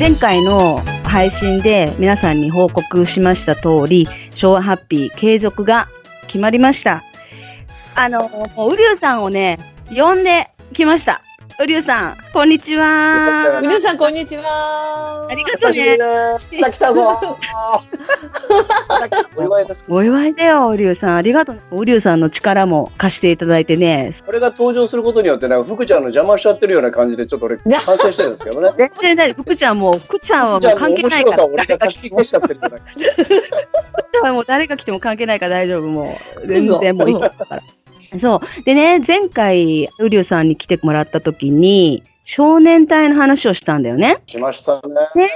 [0.00, 5.88] 前回の配信で皆さんに報告しました通り、昭和ハッピー継続が
[6.26, 7.02] 決まりました。
[7.94, 9.58] あの、もうウリュウさんをね、
[9.94, 11.20] 呼んできました。
[11.60, 13.60] ウリュウさん、こんにちは。
[13.60, 15.28] 皆さん、こんにちは。
[15.30, 15.98] ありがとうね。
[16.72, 17.18] 来たぞ。
[19.36, 19.84] お祝いです。
[19.86, 21.16] お祝いだよ、ウリュウさん。
[21.16, 21.80] ありがとう。
[21.80, 24.16] ウリュウさんの力も貸していただいてね。
[24.24, 28.70] これが登場することによって、なんか福ちゃんの邪魔しちゃってるような感じで、ちょっと俺、 反省してるんですけどね。
[28.78, 29.42] 全然大丈夫。
[29.42, 31.44] 福ちゃんも、福ちゃんはもう関係ないから。
[31.44, 32.78] 俺が貸し切っちゃってるから。
[32.78, 35.88] 福ちゃんはもう誰が来ても関係ないから大丈夫。
[35.88, 37.60] もう、全然もういいから。
[38.18, 38.62] そう。
[38.64, 44.18] でね、前回、ウリュウさんに来てもらった時に、少年隊の話をしたんだよね。
[44.26, 44.94] しましたね。
[45.14, 45.30] ね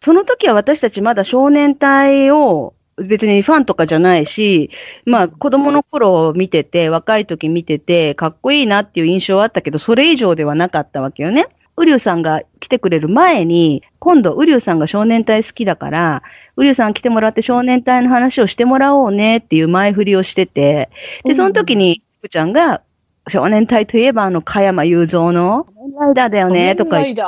[0.00, 4.70] その時は私たちまだ少年隊を別にファンとかじゃないし、
[5.04, 11.48] まあ子供の頃見てて、若い時見てて、かっこいいなっていう印象はあったけど、それ以上ではなかったわけよね。
[11.78, 16.22] ウリュウさんが来てくれる前に、今度ウリュウさんが少年隊好きだから、
[16.56, 20.90] ウリュウさん来てもらって少年隊の話をしてもらおうねっていう前振りをしてて、
[21.24, 22.82] で、その時に、福ちゃんが、
[23.28, 25.66] 少年隊といえばあの、加山雄三の、
[26.00, 27.22] ライダーだよね、とか言って。
[27.22, 27.24] っ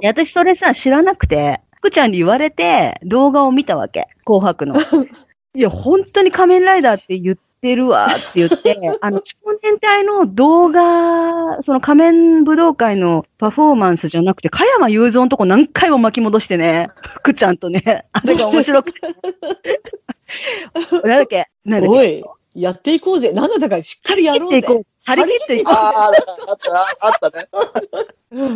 [0.00, 0.08] て。
[0.08, 4.08] 私それさ、知らなくて、福ちゃんに言われて動画を見たわけ。
[4.24, 4.74] 紅白の。
[5.54, 7.42] いや、本当に仮面ライダーって言って
[7.76, 19.00] るわって言って、 あの、少年隊の動画、その仮面武道会のパフォーマンスじゃなくて、加山雄三のとこ何回も巻き戻してね、福ちゃんとね、 あれが面白くて。
[21.04, 21.46] なんだっけ？
[21.64, 22.24] なんだっけおい、
[22.54, 23.32] やっていこうぜ。
[23.32, 24.84] なんだったかしっかりやろうぜ。
[25.04, 25.74] 張り切っていこう。
[25.74, 26.14] ああ、あっ
[26.58, 27.48] た、あったね。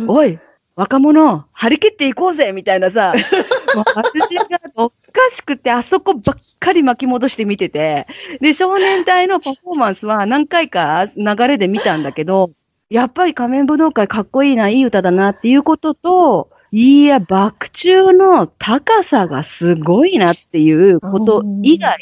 [0.07, 0.39] おい、
[0.77, 3.11] 若者、張り切っていこうぜみたいなさ、
[3.75, 4.95] もう私がおか
[5.31, 8.05] しくて、あそこばっかり巻き戻して見てて、
[8.41, 12.51] で、少年隊のパフォーマンスは何回か流れで見たんだけど、
[12.91, 21.97] やっぱり仮面武道会かっこいいな、いい歌だなっていうことと、いや、爆中の高さがすごいなっていうこと以外、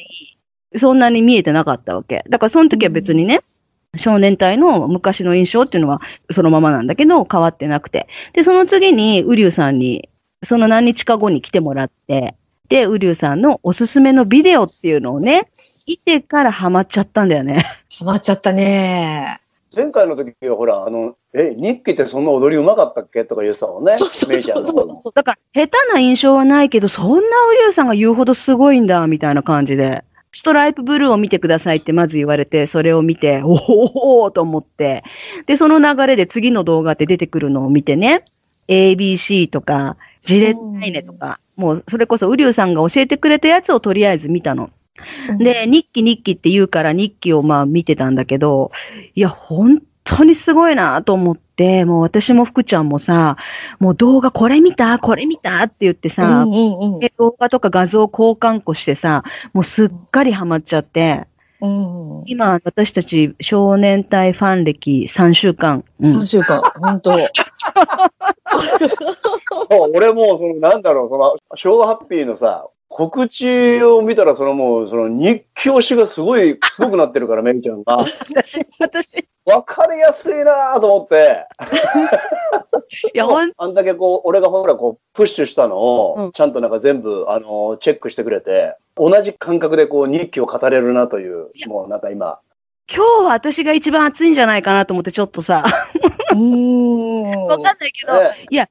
[0.75, 2.25] そんなに見えてなかったわけ。
[2.27, 3.39] だからその時は別にね、
[3.97, 5.99] 少年隊の昔の印象っていうのは
[6.31, 8.07] そのままなんだけど変わってなくて。
[8.33, 10.09] で、その次にウリュウさんに、
[10.43, 12.35] その何日か後に来てもらって、
[12.69, 15.41] で、ウリュウさんのおすすめのビデオっていうのをね、
[15.87, 17.63] 見てからハマっちゃったんだよね。
[17.99, 19.39] ハマっちゃったね。
[19.75, 23.25] 前回の時はほら、あの、え、日記ってそんな踊りうまかったっけ？
[23.25, 23.93] とか言ってたもんね。
[23.93, 30.03] そうそうそうメイちゃんの方がだから、下手な印象はないけど、そんなウリュウさんが言うほどすごいんだ、みたいな感じで。
[30.35, 35.05] ストライプブルーを見てくださいってまず言われて、それを見て、おおおと思って。
[35.45, 38.25] で、その流れで次の動画って出てくるのを見てね、
[38.67, 44.71] ABC とか、ジレッタイネとか、もうそれこそウリュウさんが教えてくれたやつをとりあえず見たの。
[45.37, 48.71] で、日記日記って言うから日記をまあ見てたんだけど、
[49.15, 53.35] いや、本当にすごいなと思って、もう私も福ちゃんもさ、
[53.79, 54.99] もう動画これ見た？
[54.99, 55.63] これ見た？
[55.63, 59.23] って言ってうさ、んうんうんで動画とか画像交換庫してさ、
[59.53, 61.27] もうすっかりハマっちゃって、
[61.61, 62.23] うん。
[62.27, 65.83] 今私たち少年隊ファン歴3週間。
[65.99, 67.11] うん3週間、本当。
[69.93, 77.97] 俺もう、その、なんだろう、その、昭和ハッピーのさ、告知を見たら、そのもう、その日記推しがすごい、すごくなってるから、メイちゃんが。
[78.05, 81.45] 私、私、わかりやすいなと思って。
[83.13, 85.75] いや、ほん、あんだけこう、俺がほら、こう、プッシュしたの
[86.17, 86.25] うん。
[86.27, 92.39] を、ちゃんとなんか全部、あの、チェックしてくれて、同じ感覚でこう、日記を語れるなという、もうなんか今、
[92.87, 95.63] 今日は私が一番熱いんじゃないかなと思ってちょっとさ、
[96.31, 97.45] うーん。
[97.47, 98.69] わかんないけど、ねいや、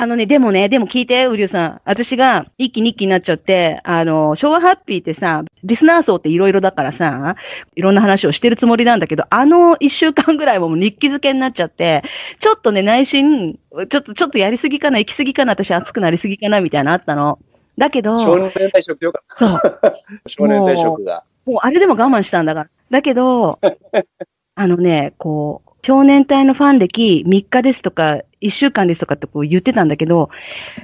[0.00, 1.80] あのね、でもね、でも聞いて、ウリュウさん。
[1.84, 7.36] 私が一期二期になっちゃって、あの、昭和ハッピーってさ、リスナー層っていろいろだからさ、
[7.76, 12.02] いろんな話をしてるつもりなんだけど、あの一週間ぐらいはもう日記付けになっちゃって、
[12.38, 13.58] ちょっとね、内心、
[13.90, 17.38] ちょっと、ちょっとやりすぎかな、行きすぎかな、私熱くなりすぎかな、みたいなのあったの。
[17.76, 19.92] だけど、少年退職よかっそう、た。
[20.28, 21.24] 少年退職が。
[21.44, 22.70] もうあれでも我慢したんだから。
[22.90, 23.58] だけど、
[24.56, 30.30] あのね、こう、少年隊のファン歴3日ですとか、1週間ですとかってこう言ってたんだけど、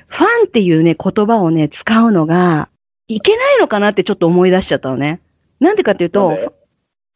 [0.09, 2.69] ファンっていうね、言葉をね、使うのが、
[3.09, 5.21] いけないのかなってちょっと思い出しちゃったのね。
[5.61, 6.55] なんでかっていうと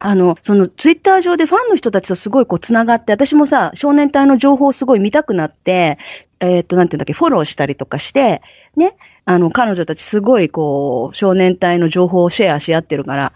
[0.02, 5.98] あの、そのツイッター上でファンの人たちとすごいこう繋がって、私もさ、少年隊の情報をすごい見たくなって、
[6.40, 8.40] えーっと、なんていうんだっけ、フォローしたりとかして、
[8.76, 8.96] ね、
[9.26, 13.32] あの、彼女たちすごいこう、少年隊の情報をシェアし合ってるから、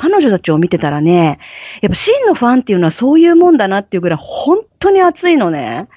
[0.00, 1.38] 彼女たちを見てたらね、
[1.82, 5.88] やっぱ真のファンっていうのはそういうもんだなっていうぐらい本当に熱いのね。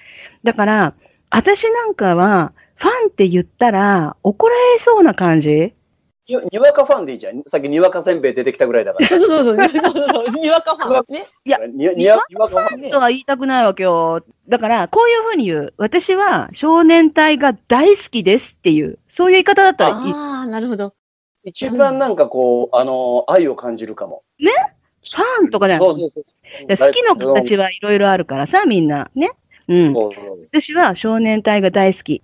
[0.44, 0.94] だから、
[1.30, 5.74] 私なんかは、ファンって言ったら怒られそうな感じ
[6.28, 7.44] ににわかファンでいいじゃん。
[7.48, 9.08] さっきにわかせんべい出てきたぐらいだから。
[9.08, 10.36] そうそうそう。
[10.36, 11.14] にわかファン。
[11.14, 11.26] ね。
[11.46, 11.96] いやににわ
[12.30, 12.82] にわかファン。
[12.82, 14.22] ねとは言いたくないわけよ。
[14.50, 15.74] だから、こういうふうに言う。
[15.78, 20.12] 私は少年隊が大好きですっていう、そういう言い方だったらいい。
[20.12, 20.94] フああ、なるほど。
[21.46, 24.24] 一番なんかこう、あの、愛を感じるかも。
[25.18, 26.88] ァンとかじゃないうそそうそう。
[26.88, 29.12] 好きの形はいろいろあるからさ、みんな。
[29.16, 29.32] ね？
[29.68, 29.94] うん。
[30.52, 32.22] 私は少年隊が大好き。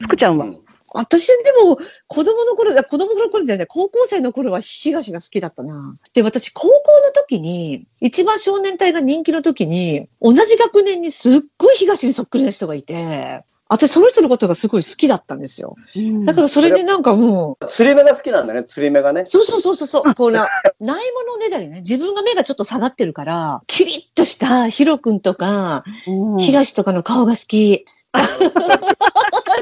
[0.00, 0.60] 福ちゃんは、うん
[0.94, 1.34] 私で
[1.64, 1.76] も
[2.06, 5.98] 子供の頃、子供の頃じゃない、高校生の頃は東が好きだったな。
[6.14, 6.72] で、私高校
[7.04, 15.76] の時に、一番少年隊が人気の時に、同じ学年にすっごい東にそっくりな人がいて、私その人のことがすごい好きだったんですよ。
[15.94, 19.24] うんだからそれでなんかもう、釣り目が好きなんだね、釣り目がね。
[19.26, 20.48] そうそうそうそうそう、こうな、
[20.80, 27.84] ないものねだりね、自分が目がちょっと下がってるから、キリッとしたヒロ君とか、うん東とかの顔が好き。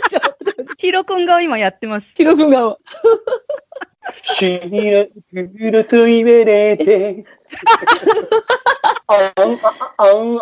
[0.09, 2.13] ちょっと、ヒロ君が今やってます。
[2.15, 2.79] ヒロ君が、
[4.23, 7.25] 死に来ると言われて。
[9.09, 9.59] あん、あん、
[9.97, 10.41] あん、あん、あん。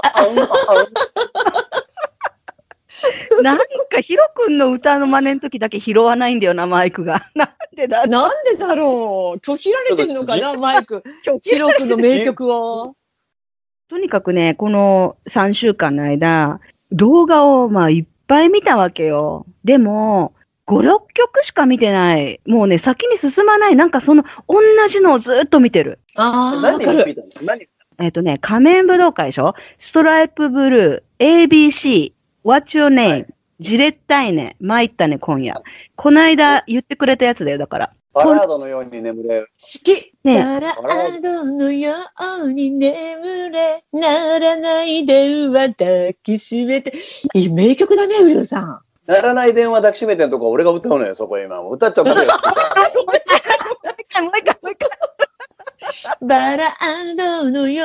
[3.52, 3.58] なん
[3.90, 7.30] かヒロ君の歌の真似の時だけ拾わないんだよな、マイクが。
[7.34, 11.02] なんでだなんでだろう拒否られてるのかな、マイク。
[11.42, 12.96] ヒロ君の名曲を。
[13.88, 16.60] とにかくね、この3週間の間、
[16.90, 19.44] 動画をまあいっぱい見たわけよ。
[19.62, 20.32] でも、
[20.66, 22.40] 5、6曲しか見てない。
[22.46, 23.76] もうね、先に進まない。
[23.76, 25.98] なんかその、同じのをずっと見てる。
[26.16, 26.86] ああ、わかる。
[26.86, 27.28] 何を聞いたの？
[27.42, 27.68] 何？
[27.98, 29.54] えっ、とね、仮面武道会でしょ？
[29.76, 32.12] ストライプブルー、ABC、
[32.44, 35.62] What's Your Name、はいジレッタイネ、参ったね、今夜。
[35.96, 37.92] こないだ言ってくれたやつだよ、だから。
[38.12, 39.40] バラードのように眠れ。
[39.40, 40.12] 好き。
[40.22, 41.92] ねバラードのよ
[42.42, 46.94] うに眠れ、ならない電話抱きしめて。
[47.34, 48.80] いい名曲だね、ウィルさん。
[49.06, 51.60] ならない電話抱きしめてんとこ俺が歌うのよ、そこ今。
[51.68, 52.16] 歌っちゃったよ。
[52.16, 53.24] もう一
[54.12, 55.03] 回、もう一回、もう一回。
[56.20, 57.84] バラードのよ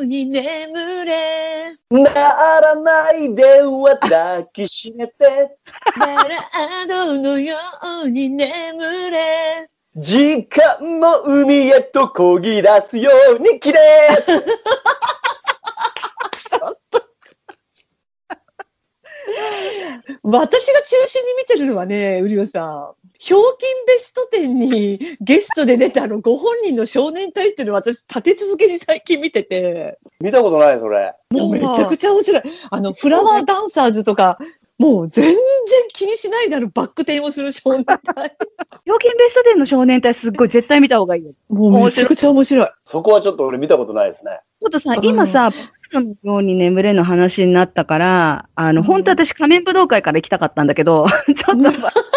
[0.00, 1.72] うに眠れ。
[1.90, 2.04] な
[2.60, 5.14] らない電話抱きしめて。
[5.98, 7.56] バラードのよ
[8.04, 9.68] うに眠れ。
[9.96, 13.78] 時間の海へとこぎ出すように綺麗
[20.22, 22.99] 私が中心に見てるのはね、ウリオさん。
[23.22, 31.12] ひょうきんベスト10にゲストで出たあのご本人の少年隊っていうのを私立て続けに最近見てて、見たことない、それ。
[31.30, 32.42] もうめちゃくちゃ面白い。
[32.70, 34.38] あの、フラワーダンサーズとか、
[34.78, 35.36] もう全然
[35.88, 37.98] 気にしないであのバック転をする少年隊。
[38.86, 41.32] 表現ベストデーの少年隊すっごい絶対見た方がいいよ。
[41.50, 42.68] もうめちゃくちゃ面白い。
[42.86, 44.40] そこはちょっと俺見たことないですね。
[44.62, 45.50] ちょっとさう、ん今さ、
[45.92, 51.06] 僕のように眠れの話になったから、あの、うん本当私仮面武道会から行きたかったんだけど、
[51.36, 52.09] ちょっと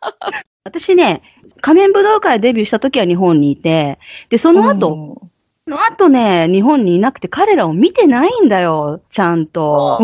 [0.64, 1.22] 私ね、
[1.60, 3.98] 仮面武道会デビューした時は日本にいて、
[4.28, 5.20] で、その後、
[5.64, 9.98] その後ね、日本にいなくて彼らを見てないんだよ、ちゃんと。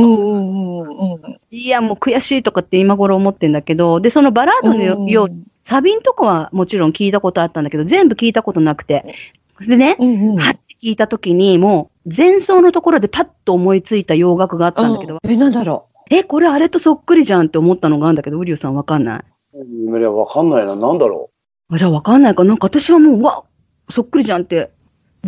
[1.50, 9.14] いや、もう悔しいとかって今頃思ってんだけど、で、そのバラードのよように、サビんとこはもちろん聞いたことあったんだけど、全部聞いたことなくて。
[9.60, 10.37] でね、うんうん。
[10.37, 19.25] はって聞いたときに、もう前奏のところでパッと思いついた洋楽があったんだけど、え、なんだろえ、これあれとそっくりじゃんって思ったのがあるんだけど、ウリュウさんわかんない？
[19.64, 20.76] 夢はわかんないな。
[20.76, 21.31] なんだろ
[21.70, 22.44] あじゃあわかんないか。
[22.44, 23.44] なんか私はもう、うわ、
[23.91, 24.70] そっくりじゃんって。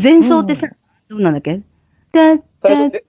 [0.00, 0.69] 前奏ってさ、
[1.08, 1.61] どうなんだっけ？
[2.12, 2.42] で、
[2.90, 3.04] で、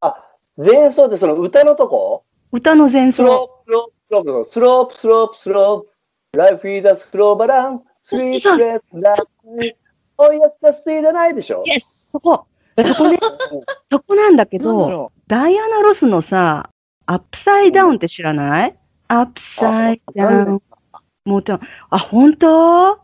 [0.00, 0.24] あ、
[0.56, 2.24] 前奏ってその歌のとこ？
[2.52, 3.72] 歌の前スロ奏。
[3.72, 5.88] ープ、スロープ、スロープ、スロープ、スロープ。
[6.38, 9.22] Life is a slow balance, そう sweet そう breath, life.
[10.18, 11.62] Oh yes, that's the じゃないでしょ？
[11.64, 12.46] イエスそこ
[12.84, 13.18] そこね、
[13.90, 14.62] そこなんだけう。
[14.62, 16.68] なんだど、ろダイアナ・ロスのさ、
[17.06, 18.78] アップサイダウンって知らない？
[19.08, 20.62] アップサイダウン。
[21.24, 21.60] もうちょ、
[21.90, 22.98] あ、本当？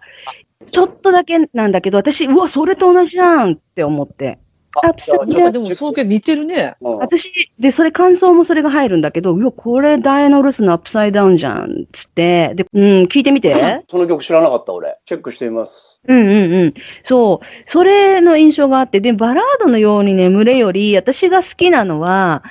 [0.71, 4.39] ちょっとだけなんだけど、私、うわ、それと同じじゃんって思って。
[4.83, 5.45] Upside Down。
[5.45, 6.77] かでもそうけ似てるね。
[6.81, 12.55] うん私、で、それ感想もそれが入るんだけど、うわ、これダイアナ・ロスの Upside Down じゃん、つって。
[12.55, 13.53] で、うん、聞いてみて。
[13.91, 14.97] その曲知らなかった俺。
[15.05, 16.01] チェックしてみます。
[16.07, 16.75] うんうんうん。
[17.05, 17.47] そう。
[17.67, 22.43] それの印象があって、で、バラードのように眠れより、私が好きなのは、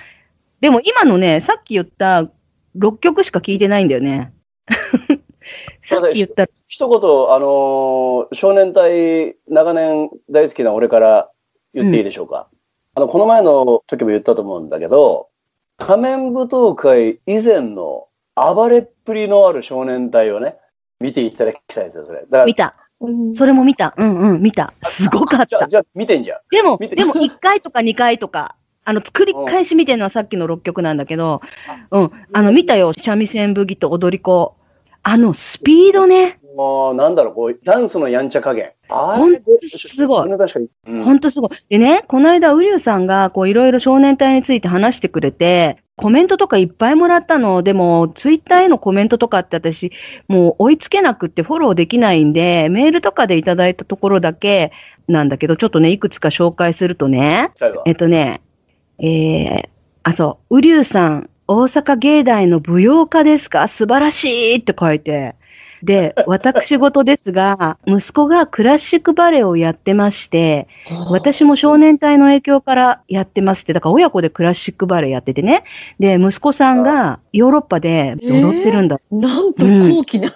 [0.59, 2.29] でも今のね、さっき言った
[2.77, 4.33] 6曲しか聞いてないんだよね。
[5.83, 6.99] さっき言った、一言、
[7.33, 11.29] あのー少年隊長年大好きな俺から
[11.73, 12.47] 言っていいでしょうか。
[12.95, 15.29] あの、この前の時も言ったと思うんだけど、
[15.77, 20.57] 仮面舞踏会以前の暴れっぷりのある少年隊をね、
[20.99, 22.21] 見ていただきたいですよ、それ。
[22.21, 22.75] だから見た。
[23.33, 23.93] それも見た。
[23.97, 24.73] うんうん、見た。
[24.83, 25.45] すごかった。
[25.47, 26.39] じゃあ、じゃあ見てんじゃん。
[26.51, 31.41] でも、でも1回とか2回とか、あの、繰り返し見てるのはさっきの6曲なんだけど、
[31.91, 32.93] うん、あの、見たよ。
[32.93, 34.55] 三味線武技と踊り子。
[35.03, 36.39] あの、スピードね。
[36.55, 38.71] ーなんだろう、こう、ダンスのやんちゃ加減。
[38.89, 40.29] あほんとすごい
[40.85, 41.49] ほんとすごい。
[41.69, 47.63] でね、この間、ウリュウさんが、こう、いろいろ少年隊について話してくれて、コメントとかいっぱいもらったの。
[47.63, 49.91] でも、ツイッターへのコメントとかって私、
[50.27, 54.71] もう追いつけなくってフォローできないんで、メールとかでいただいたところだけ
[55.07, 57.51] なんだけど、ちょっとね、いくつか紹介するとね、
[57.85, 58.41] えっとね、
[59.01, 59.69] えー、
[60.03, 63.67] あ、そう、ウリュウさん、大阪芸大の舞踊家ですか？
[63.67, 65.35] 素晴らしいって書いて。
[65.83, 70.67] で、私事ですが、息子がクラシックバレエをやってまして、
[71.09, 75.63] 私も少年隊の影響からやってますって、だから親子でクラシックバレエやっててね。
[75.99, 78.99] で、息子さんがヨーロッパで踊ってるんだ。
[79.11, 80.29] なんと高貴な。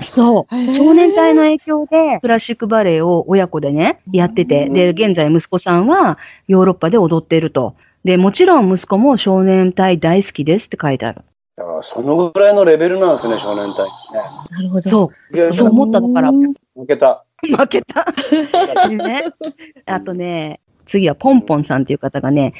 [0.00, 0.54] そう。
[0.54, 6.18] へー少年隊の影響でクラシックバレエを親子でね、やってて、で、現在息子さんは
[6.48, 7.74] ヨーロッパで踊っていると。
[8.04, 11.22] で、もちろん息子も少年隊大好きですって書いてある。
[11.62, 13.86] だからそのぐらいのレベルなんですね、少年隊。
[13.86, 13.92] ね
[14.50, 14.90] なるほど。
[14.90, 15.54] そう。
[15.54, 17.24] そう思っただからうん負けた。
[17.40, 18.04] 負けた。
[18.88, 19.24] でね、
[19.86, 22.54] あとね、次はポンポンさんっていう方がね、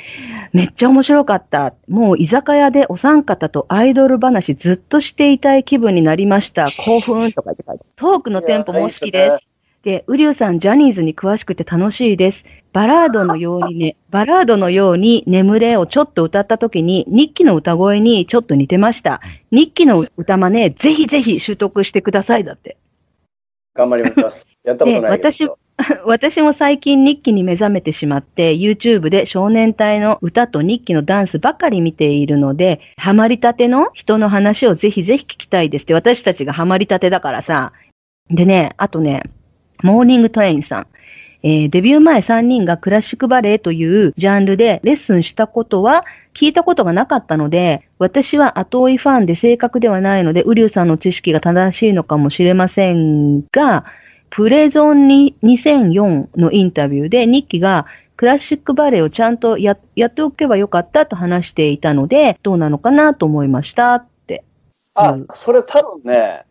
[0.53, 1.75] めっちゃ面白かった。
[1.89, 6.67] もう居酒屋でお三方とアイドル話ずっとしていたい気分になりました。
[6.67, 9.52] 興奮とか言って書いてトークのテンポも好きです。
[9.83, 12.45] で、ウリュウさん、ジャニーズに詳しくて楽しいです。
[12.73, 19.21] バラードのようにね、 バラードのように眠れをちょっと歌った時に、日記の歌声にちょっと似てました。
[19.51, 22.45] 日記の歌真似、ぜひぜひ習得してください。
[22.45, 22.77] だって。
[23.75, 24.47] 頑張ります。
[24.63, 25.19] やったことない。
[25.19, 25.49] で私
[26.05, 37.73] 私も最近日記に目覚めてしまって、YouTube で少年隊の歌と日記のダンスばかり見ているので、ハマりたての人の話をぜひぜひ聞きたいですって、私たちがハマりたてだからさ。
[38.31, 39.25] でね、あとね、
[39.83, 40.87] モーニングトレインさん。
[41.45, 53.85] えーデビュー前3人がクラシックバレエというジャンルでレッスンしたことは聞いたことがなかったので、私は後追いファンで正確ではないので、ウリュウさんの知識が正しいのかもしれませんが、
[54.31, 57.87] プレゾンに2004のインタビューで、ニッキが
[58.17, 64.45] クラシックバレエをちゃんとややっておけばよかったと話していたので、どうなのかなと思いましたって。
[64.95, 66.45] あ、それ多分ね、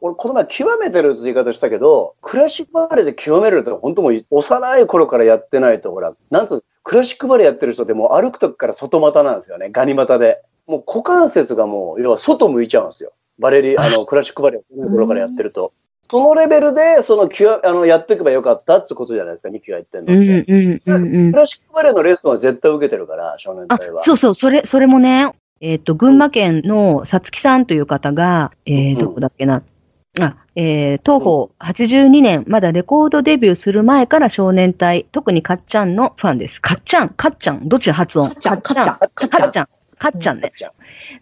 [0.00, 10.42] 俺この前極めてるって言い方したけど、クラシックバレエで極めるって本当もう幼い頃からやってないと、ほら、なんつうのクラシックバレエやってる人ってもう歩く時から外股なんですよね、ガニ股で。
[10.66, 13.12] もう股関節がもう、要は外向いちゃうんですよ。
[13.38, 15.72] バレリ、あの、 クラシックバレエを頃からやってると。
[16.10, 20.52] そのレベルで、その、極あの、やっていけばよかったってことじゃないですか、ミキが言ってるのって。
[20.52, 21.38] うんうんうんうんク。
[21.38, 29.62] ラシックバレエのレッスンは絶対受けてるから、少年あ隊は。、そうそう、それ、それもね、えっ、と、群馬県のさつきさんという方が、えー、うんどこだっけな。
[30.18, 36.60] あ、えー、東方82年、まだレコードデビューする前から少年隊、特にかっちゃんのファンです。
[36.60, 38.28] かっちゃん、かっちゃん、どっち発音？
[38.28, 40.52] かっちゃん、かっちゃん、かっちゃんね。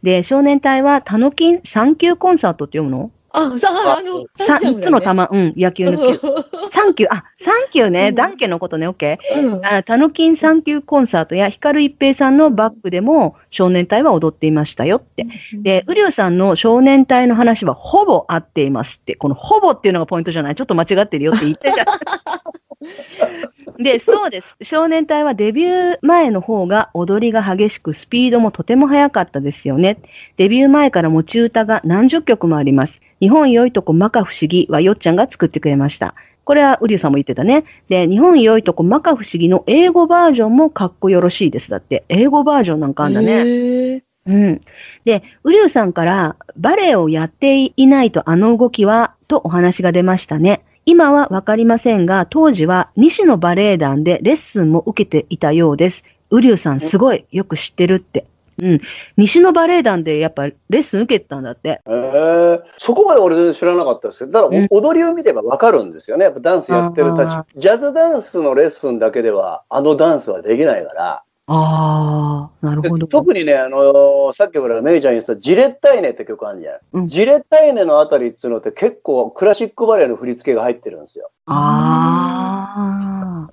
[0.03, 3.11] で、少年隊は、たのきん3級コンサートって読むの？
[3.31, 6.05] あ、さあ、あの、さ ?3 つの玉、うん、野球の球。
[6.73, 9.57] 3級、あ、3級ね、うんダンケのことね、オッケー。
[9.57, 15.27] うんあたのきん3級コンサートや光一平さんのバックでも少年隊は踊っていましたよって。
[15.55, 19.15] で、ウリュウさんの少年隊の話はほぼ合っていますって。
[19.15, 21.85] このほぼっていうのがポイントじゃないちょっと間違ってるよって言ってた。
[23.79, 24.57] で、 そうです。
[24.63, 29.99] 少年隊はデビュー前の方が踊りが激しく、スピードもとても速かったですよね。
[30.37, 33.01] デビュー前から持ち歌が何十曲もあります。
[33.21, 36.15] 日本良いとこ摩訶不思議はよっちゃんが作ってくれました。
[36.45, 37.65] これはウリュウさんも言ってたね。
[37.89, 41.71] で、日本良いとこ摩訶不思議の英語バージョンもかっこよろしいです。
[41.71, 44.03] だって、英語バージョンなんかあんだね。
[44.27, 44.61] うん。
[45.05, 50.63] で、ウリュウさんからバレエをやっていないとあの動きはとお話が出ましたね。
[50.89, 56.03] 今はわかりませんが、当時は西のバレエ団でレッスンも受けていたようです。
[56.31, 58.25] ウリュウさんすごいよく知ってるって。
[58.63, 58.81] うん。
[59.19, 61.83] 西のバレエ団でやっぱレッスン受けてたんだって。
[61.85, 66.25] えーそこまで俺全然知らなかったですけど、ただ、うんお踊りを見ればわかるんですよね。
[66.25, 67.61] やっぱダンスやってる立あち。
[67.61, 71.23] ジャズダンスのレッスンだけでは、あのダンスはできないから。
[71.51, 73.07] ああ、なるでほど。
[73.07, 76.79] 特にね、あのーさっきほら、メイちゃん言ってた、ジレッタイネって曲あるじゃん。
[76.93, 81.31] うんジレッタイネのあたりっつうのって結構クラシックバレエの振り付けが入ってるんですよ。
[81.47, 83.51] ああ。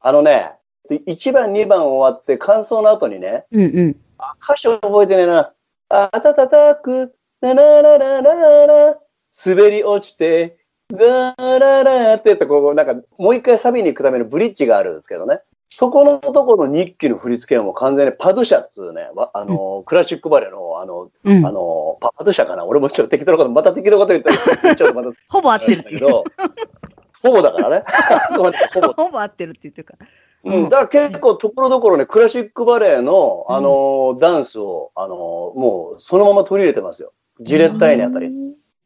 [0.00, 0.52] あのね、
[0.90, 3.96] 1番、2番終わって感想の後にね、うんうん。
[4.18, 5.52] あ歌詞覚えてねえな。
[5.90, 8.98] あたたたく、なららららら、
[9.46, 10.56] 滑り落ちて、
[10.92, 15.40] ガララってってこう、なんかもう一回サビに行くためのブリッジがあるんですけどね。
[15.70, 21.52] そこのところの日記の振り付けはもう完全にパドゥシャっつうね、わあの、クラシックバレエの、あの、うんあ。
[21.52, 22.64] の、パパドゥシャかな？
[22.64, 24.30] 俺もちょっと適当なこと、また適当なこと言った
[24.66, 26.24] ら、ちょっとまた、 ほぼ合ってるけど、
[27.22, 27.84] ほぼだからね。
[28.34, 28.42] ほ
[28.80, 28.92] ぼ。
[28.92, 30.06] ほぼ合ってるって言ってるから。
[30.44, 35.18] うん、だから結構ところどころね、クラシックバレエの、あのーダンスを、あのー
[35.58, 37.12] もうそのまま取り入れてますよ。
[37.40, 38.30] ジレッタイネあたり。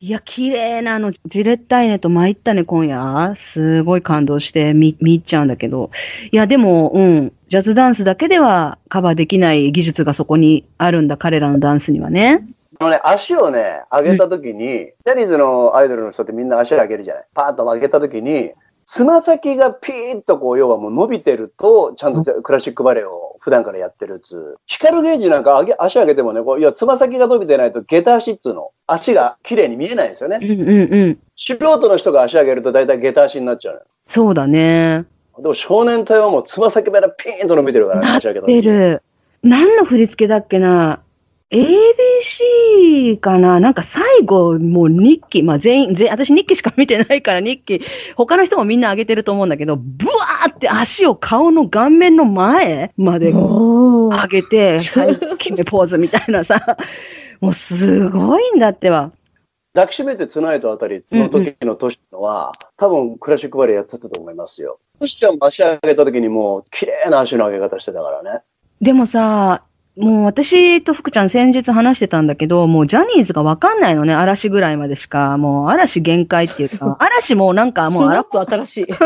[0.04, 3.37] いや、綺麗なあの、じれったいねと参ったね、今夜。
[3.37, 5.92] すごい感動して見、見入っちゃうんだけど。
[6.32, 7.32] いや、でも、うん。
[7.49, 12.44] ジャズダンスだけではカバーできない技術がそこにあるんだ、彼らのダンスにはね。
[12.80, 17.25] あのね、足をね、上げたときに、ジャニーズのアイドルの人ってみんな足を上げるじゃない。
[17.32, 18.50] パーンと上げたときに、
[18.94, 24.58] つま先がピーッとこう、要はもう伸びてると、ちゃんとクラシックバレエを普段からやってるっつう。
[24.66, 28.72] 光るゲージなんか上げ足上げてもね、こう、いや、つま先が伸びてないと、下駄足っつうの。
[28.87, 30.44] 足が綺麗に見えないんですよねう。
[30.44, 31.18] んうんうん。
[31.37, 33.87] 素人の人が足上げると大体下駄足になっちゃうのよ。
[34.08, 35.06] そうだね。
[35.38, 39.02] でも少年隊はもうつま先からピーンと伸びてるからね、なっ足上げた時てる。
[39.42, 41.01] 何の振り付けだっけな
[41.52, 43.61] ?ABC かな？
[43.61, 47.82] なんか最後、もう日記、まあ全員、全私日記しか見てないから日記、
[48.16, 56.78] 他の人もみんな上げてると思うんだけど、ブワーって足を顔の顔面の前まで上げて、はい、決めポーズみたいなさ、
[57.40, 59.12] もうすごいんだってば。
[59.75, 64.78] 抱きしめてツナイトあたりの時の年のは、多分クラシックバレエやってたと思いますよ。
[65.00, 68.40] トシちゃんも足上げた時にもう綺麗な足の上げ方してたからね。
[68.82, 69.62] でもさ、
[69.96, 75.37] もう私と福ちゃん先日話してたんだけど、もうジャニーズがわかんないのね、嵐ぐらいまでしか。
[75.37, 78.87] もう嵐限界っていうか、嵐もなんかもうスナッ、プ新しい。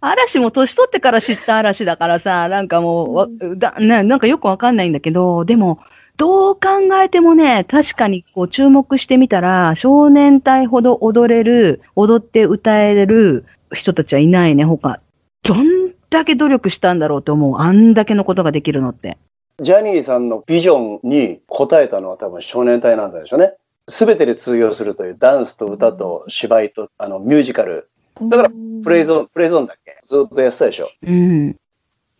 [0.00, 5.78] 嵐も年取ってから知った嵐だからさ、なんかもうわ、だね、なんかよくわかんないんだけど、でも、
[6.16, 6.60] どう考
[7.00, 14.98] えてもね、確かにこう注目してみたら、少年隊ほど踊れる、踊って歌える人たちはいないね、他。
[15.44, 15.77] どん
[16.10, 17.58] だけ努力したんだろうと思う。
[17.58, 19.18] あんだけのことができるのって。
[19.60, 23.54] ジャニーさんのビジョンに応えたのは多分少年隊なんでしょうね。
[23.88, 27.88] すべてで通用するというダンスと歌と芝居とあのミュージカル。
[28.20, 28.50] だから
[28.84, 29.98] プレイゾーン、プレイゾーンだっけ？
[30.04, 30.88] ずっとやってたでしょ？
[31.02, 31.56] うん。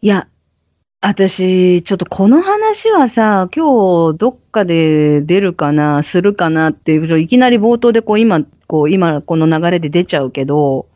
[0.00, 0.28] いや、
[1.00, 10.86] 私、ちょっとこの話はさ、今日どっかで出るかな、するかなっていう、いきなり冒頭でこう今、こう今この流れで出ちゃうけど、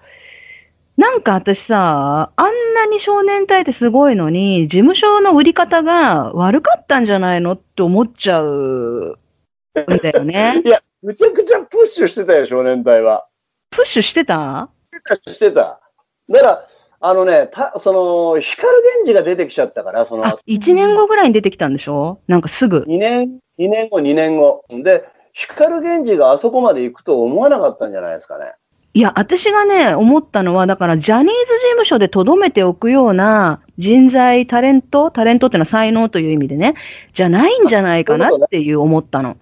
[1.03, 9.17] なんか私さ、あんなに少年隊ってすごいのに、事務所の売り方が悪かったんじゃないのって思っちゃうん
[10.01, 10.63] だよね。
[10.65, 13.27] いや、むちゃくちゃプッシュしてたよ、少年隊は。
[13.71, 14.69] プッシュしてた？
[15.27, 15.81] してた。
[16.31, 16.67] だから、
[17.01, 18.69] あのね、たその、光
[19.03, 22.21] 源氏が出てきちゃったから、そのあ、1年後ぐらいに出てきたんでしょ？
[22.29, 22.85] なんかすぐ。
[22.87, 24.65] 2年、2年後、2年後。
[24.71, 28.53] で、光源氏があそこまで行くと思わなかったんじゃないですかね。
[28.95, 36.75] いや、私がね、思ったのは、だから、ジャニーズ事務所で留めておくような人材、タレントタレントっていうのは才能という意味でね、
[37.15, 39.39] じゃないんじゃないかなっていう思ったの。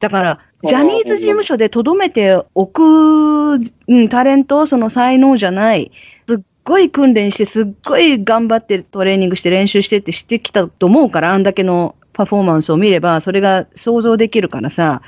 [0.00, 5.90] だから、ジャニーズ事務所で留めておく、うん、タレント、その才能じゃない。
[6.26, 15.02] すっごい訓練して、すっごい頑張ってトレーニングして練習してってしてきたと思うから、あんだけのパフォーマンスを見れば、それが想像できるからさ、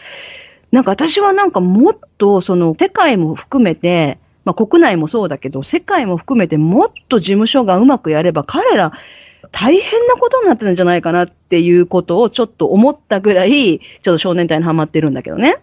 [0.72, 8.92] なんか私はなんかもっとその世界も含めて、まあ国内もそうだけど、世界も含めてもっと事務所がうまくやれば彼ら
[9.52, 15.59] 大変なことになってるんじゃないかなっていうことをちょっと思ったぐらい、ちょっと少年隊にハマってるんだけどね。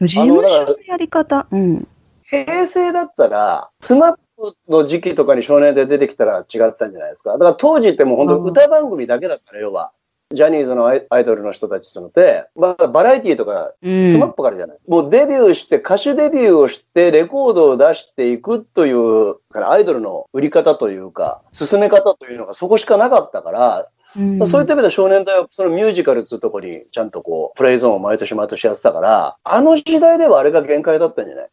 [0.00, 1.46] 事務所のやり方。
[1.50, 1.88] うん。
[2.24, 7.32] 平成だったら、スマップの時期とかに少年で出てきたら違ったんじゃないですか。
[7.32, 9.92] だから当時ってもう本当歌番組だけだったら、要は。
[10.34, 14.12] ジャニーズのアイドルの人たちってのって、まあ、バラエティーとかうん。
[14.12, 24.46] スマップからじゃない、もうデビューして、歌手デビューをして、レコードを出していくという、からアイドルの売り方というか、進め方というのがそこしかなかったから、うん。
[24.46, 31.48] そういった意味で少年隊はそのミュージカルっていうところにちゃんとこう、プレイゾーンを毎年毎年やってたから、あの時代ではあれが限界だったんじゃない？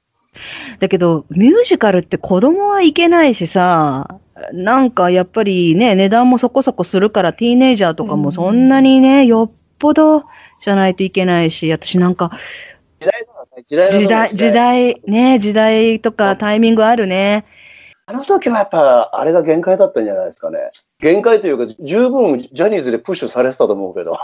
[0.79, 4.19] だけど、ミュージカルって子供はいけないしさ、
[4.53, 10.23] なんかやっぱりね、値段もそこそこするから、ティーネイジャーとかもそんなにね、よっぽど
[10.63, 12.31] じゃないといけないし、私なんか、
[12.99, 13.21] 時代
[13.55, 17.45] ね時代だ時代、ね、時代とかタイミングあるね。
[18.07, 20.57] あの時はやっぱ、あれが限界だったんじゃないですかね。
[20.99, 24.17] 限界というか、十分ジャニーズでプッシュされてたと思うけど。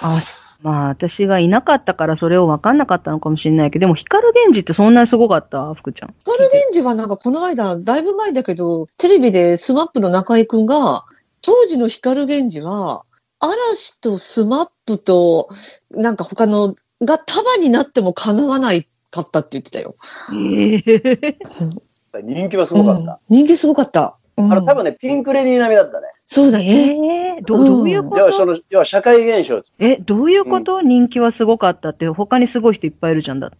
[0.00, 5.74] あ、すまあ私がいなかったからそれを分かんなかったのかもしれないけど、でも光 GENJIってそんなにすごかった？
[5.74, 6.14] 福ちゃん。
[6.24, 11.04] 光 GENJIはなんかこの間、だいぶ前だけど、テレビでスマップの中居くんが、
[11.42, 13.04] 当時の光 GENJIは、
[13.38, 15.48] 嵐とスマップと、
[15.90, 19.96] なんか他のが束になっても敵わないかったって言ってたよ。
[20.34, 21.38] ええ
[22.22, 23.12] 人気はすごかった。
[23.12, 24.16] うん人気すごかった。
[24.40, 26.08] うんあの、多分ね、ピンクレディー並みだったね。
[26.26, 27.36] そうだね。
[27.36, 29.62] えーどどういうこ要はそとの、要は社会現象。
[29.78, 33.50] え、どういうこと、人気はすごかったって、他にすごい人いっぱいいるじゃんだ。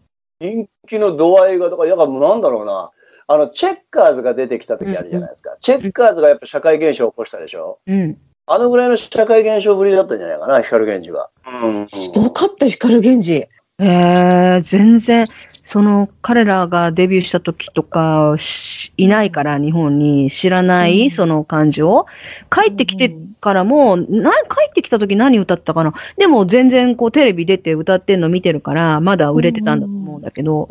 [0.40, 2.90] 人気の度合いが、だから、だからもうなんだろうな。
[3.26, 5.56] あの、チェッカーズが出てきた時あるじゃないですか。
[5.60, 7.78] チェッカーズがやっぱ社会現象を起こしたでしょ？
[7.86, 8.18] うん。
[8.46, 11.30] あのぐらいの社会現象ぶりだったんじゃないかな、光源氏は。
[11.62, 11.86] うん。
[11.86, 13.46] すごかったよ、光源氏。
[13.82, 15.26] えー、全然、
[15.64, 22.06] その、彼らがデビューした時とか、しいないから、日本に知らない、うんその感じを。
[22.50, 24.36] 帰ってきてからも、な、帰
[24.68, 25.94] ってきた時何歌ったかな？
[26.18, 30.68] でも全然こうテレビ出て歌ってんの見てるから、まだ売れてたんだと思うんだけど。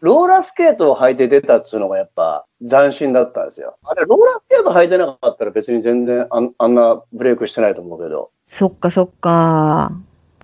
[0.00, 3.76] ローラースケートを履いて出たっていうのがやっぱ斬新だったんですよ。
[3.84, 8.30] あれ、ローラースケート履いてなかったら別に全然あんあんなブレイクしてないと思うけど。
[8.48, 9.92] そっかそっか。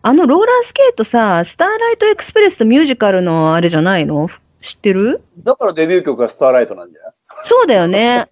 [0.09, 4.31] あのローラースケートさ、スターライトエクスプレスとミュージカルのあれじゃないの？
[4.63, 5.21] 知ってる？
[5.45, 7.13] だからデビュー曲がスターライトなんじゃない？
[7.43, 8.31] そうだよね。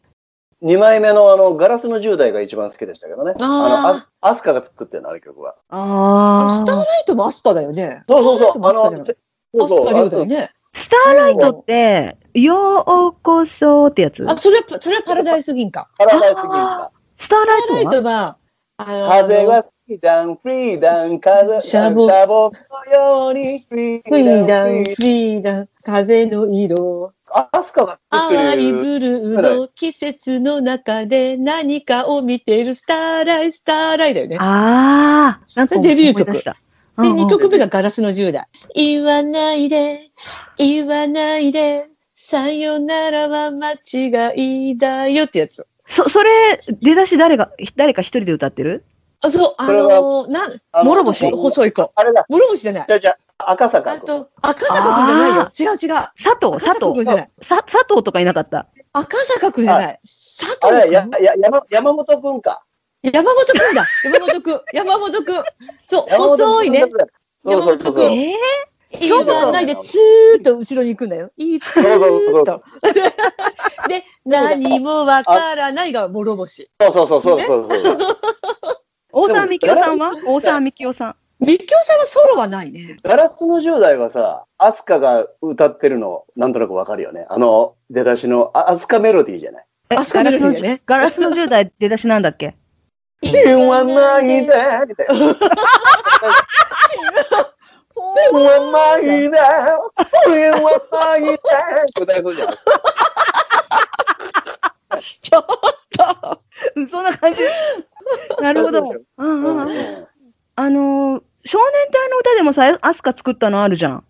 [0.62, 3.34] 2枚目のあの、ガラスの10代が一番好きでしたけどね。
[3.38, 5.54] ああの、アアスカが作ってるの、あれ曲は。
[5.68, 6.82] ああスターラ。
[6.82, 8.04] イトもアスカだよね。
[8.08, 8.52] そうそうそう。
[8.54, 9.16] スターライトもアスカじゃない。
[9.52, 10.50] そうそうアスカリオだよね。
[10.72, 14.24] スターライトって、ようこそってやつ？
[14.26, 15.90] あ、それは、それはパラダイス銀か。
[15.98, 16.90] パラダイス銀河。
[17.18, 17.92] スターライトは？
[17.92, 18.38] トは、
[18.78, 18.84] あ
[19.22, 27.12] 風はフリーダン、フリーダン、風、シャボシャボのようにフリーダン、ーフリーダン、風の色。
[27.30, 28.78] アスカが作って淡いる。
[28.78, 34.38] ブルーの季節の中で何かを見てるスターライ、スターライだよね。
[34.40, 36.32] ああ、なんかデビュー曲。
[36.32, 36.42] で、
[36.96, 38.44] うんうん2曲目がガラスの10代。
[38.74, 40.10] 言わないで、
[40.58, 45.64] 言わないで、さよならは間違いだよってやつ。
[45.86, 48.84] そ、それ、出だし誰が、誰か一人で歌ってる？
[49.26, 51.92] あ、そう、あのー、なん、あの諸星細い子。
[51.94, 52.26] あれだ。
[52.30, 52.92] 諸星じゃないじ。
[52.92, 54.14] ゃじゃ赤坂君。
[54.14, 55.50] あと、赤坂くんじゃないよ。
[55.58, 55.88] 違う違う。
[56.14, 56.80] 佐藤、赤佐藤。
[56.80, 57.30] 坂くんじゃない。
[57.42, 58.66] さ、佐藤とかいなかった？
[58.92, 60.00] 赤坂くんじゃない。
[60.02, 62.62] 佐あれ、や、藤くんや、山、山本君か。
[63.02, 63.86] 山本くんだ。
[64.04, 64.60] 山本くん。
[64.72, 65.44] 山本くん。
[65.84, 66.80] そう、山本君細いね。。
[66.80, 66.86] そ
[67.58, 68.02] うそうそうそう。
[68.02, 68.36] ええ
[69.00, 71.30] 言わないで、ツーッと後ろに行くんだよ。
[71.36, 72.60] いいツーッと。
[73.88, 76.70] で、何もわからないが諸星。
[76.80, 77.68] そうそうそうそうそう。
[79.18, 80.12] 大沢みきおさんは？
[80.26, 81.16] 大沢みきおさん。
[81.40, 82.98] みきおさんはソロはないね。
[83.02, 87.26] ガラスの10代はさ、アスカが歌ってるの、なんとなくわかるよね。
[87.30, 89.64] あの、出だしの、あアスカメロディーじゃない？
[89.88, 92.54] えアスカメロディーだねガラスの10代出だしなんだっけ？
[93.22, 94.94] 言わないで、みたいな。
[98.32, 100.60] 言わないで、言わ
[100.92, 101.38] ないで、
[102.02, 102.48] 歌いそうじゃん。
[105.22, 106.38] ちょっと。
[106.76, 107.40] うんそんな感じ。
[108.40, 108.90] なるほど。
[109.18, 109.68] うんうんうん
[110.58, 114.04] あのー、少年隊の歌でもさ、アスカ作ったのあるじゃん。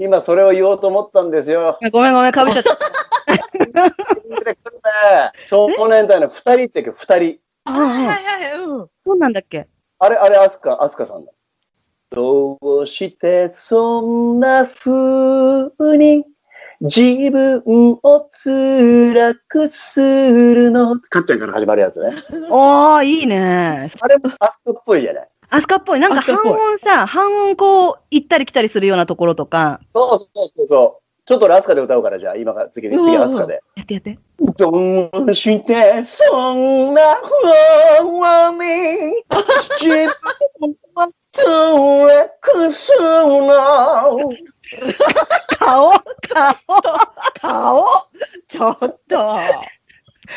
[0.00, 1.78] 今それを言おうと思ったんですよ。
[1.92, 2.76] ごめんごめん、かぶっちゃった。
[5.48, 7.38] 少年隊の二人って曲、二人。
[7.68, 8.54] うんうんはいはいはい。
[8.64, 8.88] うん。
[9.06, 9.68] そうなんだっけ？
[10.00, 11.30] あれ、あれ、アスカ、アスカさんだ。
[12.10, 16.24] どうしてそんな風に
[16.80, 22.12] 自分を辛くするのかっちゃんから始まるやつね。
[22.50, 23.90] おー、いいね。
[24.00, 25.28] あれもアスカっぽいじゃない？
[25.50, 26.00] アスカっぽい。
[26.00, 29.80] なんか半音さ、半音こう、行ったり来たりするようなところとか。
[29.92, 31.02] そうそうそうそう。
[31.26, 33.60] ちょっと俺アスカで歌うから、じゃあ今から次、次アスカで。
[33.74, 34.18] やってやって。
[34.56, 38.04] どうしてそんな風
[38.56, 39.24] に
[39.80, 40.06] 自分
[40.94, 44.30] を辛くするの
[45.58, 45.92] 顔？
[46.28, 46.54] 顔？
[47.40, 47.84] 顔
[48.46, 48.78] ちょっ
[49.08, 49.40] と。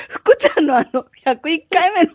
[0.09, 2.11] 福ちゃんのあの、101回目の。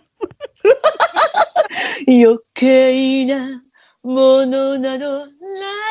[2.09, 3.63] 余計な
[4.03, 5.27] ものなどな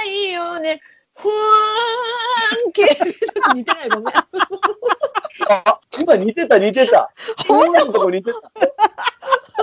[0.06, 0.82] いよね。
[1.16, 2.84] ふわーんけ。
[3.54, 4.16] 似てないごめん。
[5.50, 7.12] あ、今似てた似てた。
[7.48, 8.52] 今のとこ似てた。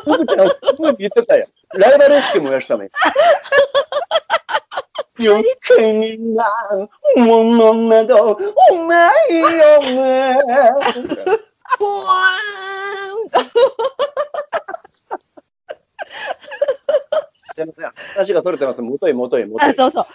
[0.03, 1.45] 福ちゃん、すごい似てたよ。
[1.75, 2.91] ライバル意識燃やしたのよ。
[5.19, 5.45] 余
[5.77, 6.45] 計な
[7.17, 8.39] ものなど
[8.87, 10.37] ないよね。
[11.79, 12.33] ふわ
[17.55, 17.93] すいません。
[18.15, 18.81] 話が取れてます。
[18.81, 19.69] もといもといもとい。
[19.69, 20.07] あ、そうそう。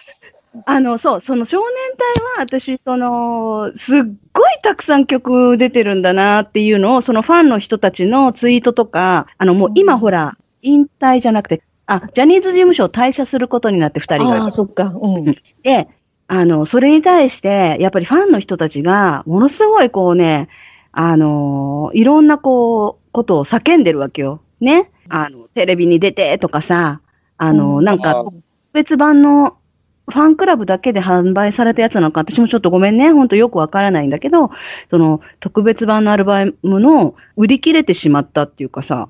[0.66, 4.00] あの、そう、その少年隊は私、その、すっ
[4.34, 14.94] ごいたくさん曲出てるんだなっていうのを、そのファンの人たちのツイートとか、あの、もう今ほら、引退じゃなくて、あ、ジャニーズ事務所を退社することになって二ー人がああ、そっか。
[15.02, 15.36] うん。
[15.64, 15.88] で、
[16.28, 20.50] あの、それに対して、やっぱりファンの人たちが、ものすごいこうね、
[20.92, 24.42] あの、いろんなこう、ことを叫んでるわけよ。
[24.60, 24.92] ね。
[25.10, 27.02] あの、テレビに出てとかさ、
[27.38, 28.26] あの、うんなんか、
[28.74, 29.58] 別版の
[30.10, 34.52] ファンクラブだけで販売されたやつなのか、私もちょっとごめんね、ほんとよくわからないんだけど、
[34.90, 39.10] その、特別版のアルバムの売り切れてしまったっていうかさ、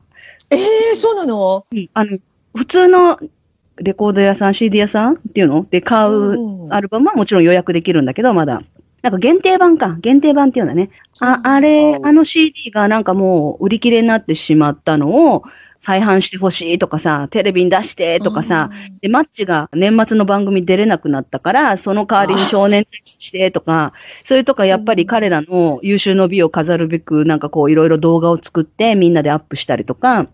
[0.50, 1.66] ええそうなの？
[1.94, 2.18] あの、
[2.58, 3.20] 普通の
[3.78, 5.66] レコード屋さん、CD 屋さんっていうの？
[5.70, 8.62] で買ううんアルバムはもちろん予約できるんだけど、まだ。
[9.04, 9.96] なんか限定版か。
[10.00, 10.90] 限定版っていうんだね。
[11.22, 15.44] あ、あれ、あの CD がなんかもう売り切れになってしまったのを、
[15.80, 30.28] 再販してほしいとかさ、テレビに出してとかさ、で、マッチが年末の番組出れなくなったから、その代わりに少年隊してとか、それとかやっぱり彼らの優秀の美を飾るべく、なんかこういろいろ動画を作ってみんなでアップしたりとか、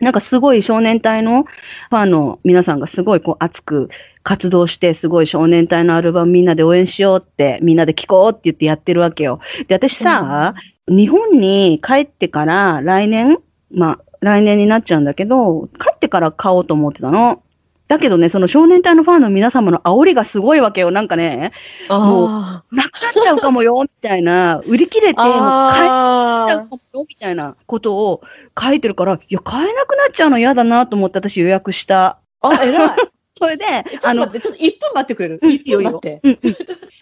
[0.00, 3.88] なんかすごい少年隊のファンの皆さんがすごいこう熱く
[4.22, 9.40] 活動して、すごい少年隊のアルバムみんなで応援しようって、みんなで聴こうって言ってやってるわけよ。
[9.68, 10.54] で、私さ、
[10.88, 13.38] 日本に帰ってから来年、
[13.70, 17.42] まあ来年になっちゃうんだけど、帰ってから買おうと思ってたの。
[17.86, 20.90] だけどね、その少年隊のファンの皆様の煽りがすごいわけよ。
[20.90, 21.52] なんかね、
[21.90, 28.22] あなくなっちゃうかもよ、みたいな、売り切れて、もう買えちゃあうかもよ、みたいなことを
[28.58, 32.18] 書いてるから、いや、買えなくなっちゃうの嫌だなと思って私予約した。
[32.40, 32.48] あ。
[32.48, 32.90] あ、偉い。
[33.36, 35.40] それで、あのえちょっと待っ、て、ちょっと1分待ってくれる？
[35.42, 36.20] うん、い1いよいいよ分待って。
[36.22, 36.38] うんうん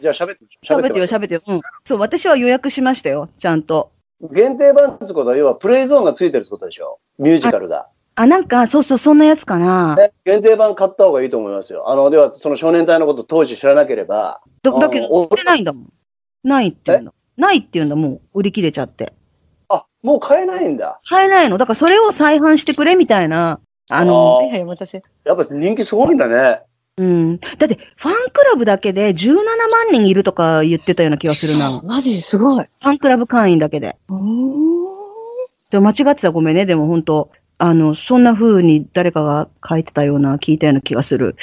[0.01, 1.43] じゃあ喋って、喋ってよ、喋ってよ。
[1.47, 1.61] うん。
[1.85, 3.91] そう、私は予約しましたよ、ちゃんと。
[4.33, 6.99] 限定版ってことは、要はプレイゾーンがついてるってことでしょ？
[7.19, 7.87] ミュージカルが。
[8.15, 9.97] あ、なんか、そうそう、そんなやつかな。
[9.97, 11.89] ね限定版買った方がいいと思いますよ。
[11.91, 15.93] あの、では、その少年隊のこと当時知らなければ、だだけど、売ってないんだもん。
[16.45, 17.13] ないって言うんだ。
[17.37, 19.15] ないって言うんだ、もう、売り切れちゃって。
[19.69, 21.01] あ、もう買えないんだ。
[21.09, 21.57] 買えないの。
[21.57, 23.61] だから、それを再販してくれ、みたいな。
[23.91, 25.03] あの、はいはい、お待たせ。
[25.25, 26.61] やっぱ人気すごいんだね。
[26.99, 27.39] うん。
[27.39, 29.45] だって、ファンクラブだけで17万
[29.91, 31.81] 人いるとか言ってたような気がするな。
[31.81, 32.67] フマジすごい。
[32.83, 33.97] ァンクラブ会員だけで。
[34.09, 35.03] うーん。
[35.71, 36.67] で間違ってたらごめんね。
[36.67, 37.31] でも本当
[37.63, 41.37] あの、そんな風に誰かが書いてたような、聞いたような気がする。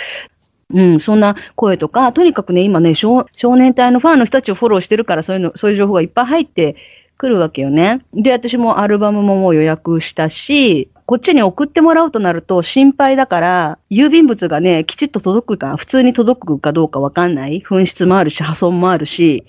[0.73, 6.75] うん、そんな声とか、とにかくね、今ね、少少年隊のファンの人たちをフォローしてるから、そういうの、そういう情報がいっぱい入って
[7.17, 8.01] くるわけよね。
[8.13, 17.63] で、私もアルバムももう予約したし、こっちに送ってもらうとなると心配だから、郵便物がね、きちっと届くか、普通に届くかどうかわかんない。
[17.65, 19.45] 紛失もあるし、破損もあるし、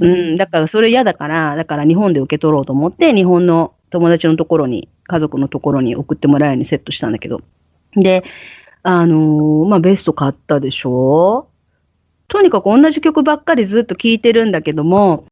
[0.00, 7.40] うん、だからそれ嫌だから、だから日本で受け取ろうと思って、日本の友達のところに、家族のところに送ってもらうようにセットしたんだけど。
[7.94, 8.24] で、
[8.82, 11.48] あのーまあ、ベスト買ったでしょ？
[12.28, 15.26] とにかく同じ曲ばっかりずっと聴いてるんだけども、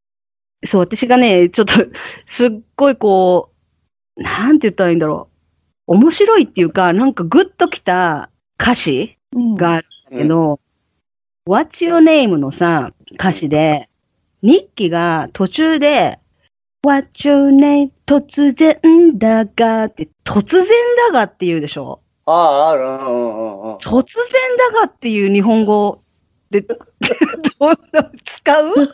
[0.64, 1.72] そう、私がね、ちょっと、
[2.26, 3.50] すっごいこ
[4.16, 5.28] う、なんて言ったらいいんだろ
[5.88, 5.94] う。
[5.96, 8.28] 面白いっていうか、なんかグッときた
[8.60, 10.60] 歌詞うんがあるんだけど、
[11.48, 13.88] What's Your Name のさ、歌詞で、
[14.42, 16.18] 日記が途中で、
[16.86, 20.66] What's Your Name 突然だがって、突然
[21.12, 22.00] だがって言うでしょ？
[22.26, 22.82] ああ、ある。
[22.82, 23.76] うんうんうんうん。
[23.76, 26.02] 突然だがっていう日本語
[26.50, 26.76] で、 どう
[28.24, 28.66] 使う？
[28.66, 28.86] 聞い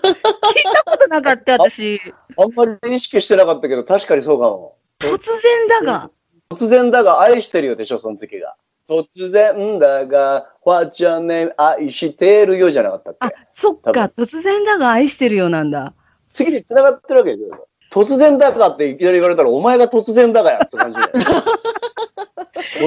[0.74, 1.98] たことなかった、私。
[2.36, 4.76] あんまり意識してなかったけど、確かにそうかも。
[4.98, 6.10] 突然だが。
[6.50, 8.54] 突然だが愛してるよでしょ、その時が。
[8.86, 11.54] 突然だが、What's your name?
[11.56, 15.94] 愛してるよじゃなかったっあけ、そっか突然だが愛してるようなんだ。
[16.34, 17.65] 次に繋がってるわけですよ。
[17.90, 21.06] 突然だがっていきなり言われたら、お前が突然だがやって感じで。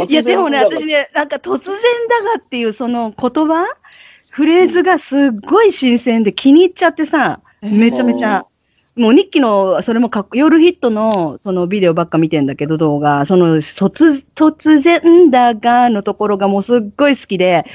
[0.08, 3.66] いや、でもね、私ね、なんか突然だがっていうその言葉、
[4.32, 8.46] フレーズがすっごい新鮮で気に入っちゃってさ、めちゃめちゃ。
[8.96, 17.66] もう日記の、それもかっこ夜ヒットのそのビデオばっか見てんだけど、動画、その突突然だがのところがもうすっごい好きで、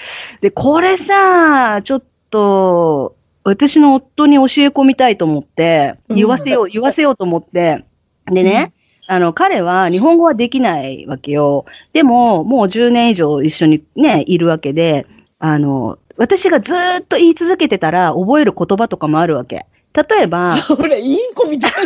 [0.43, 7.85] で、これさ、ちょっと、私の夫に教え込みたいと思って、言わせよう、言わせようと思って、
[8.27, 8.73] でね、
[9.07, 11.67] あの、彼は日本語はできないわけよ。
[11.93, 15.07] でも、もう10年以上一緒にね、いるわけで、
[15.39, 19.67] あの、私がずーっと言い続けてたら覚える言葉とかもあるわけ。
[19.93, 21.79] 例えば、それ、インコみたいな。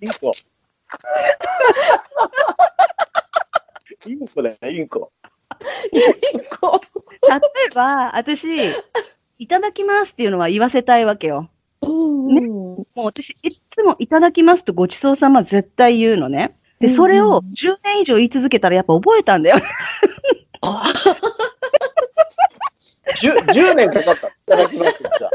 [0.00, 0.32] インコ。
[4.06, 5.12] インコだよね、インコ。
[5.92, 6.51] インコ。
[7.38, 8.46] 例えば、私、
[9.38, 11.48] いただきますっていうのは言わせたいわけよ。
[11.82, 16.56] うんうんもう私、いつもいただきますとごちそうさま絶対言うのね。
[16.78, 19.56] で、それを10年以上言い続けたらやっぱ覚えたんだよ。
[20.62, 20.84] あ
[23.20, 24.28] 10, 10年かかった。
[24.28, 25.30] いただきますってさ。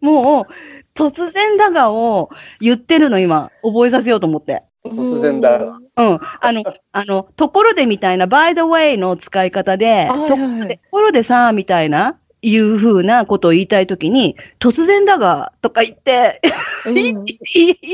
[0.00, 0.44] もう、
[0.94, 4.62] 突然だがを言ってるの今、覚えさせようと思って。
[4.90, 5.78] 突然だが。
[5.96, 6.20] うん。
[6.40, 16.40] あの、 あの、ところでみたいな、by the way の使い方で、はいとはいはいところでさ、みたいな、いう風なことを言いたいときに、突然だが、とか言って、
[16.86, 17.24] うん 言